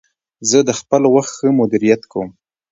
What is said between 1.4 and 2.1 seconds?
مدیریت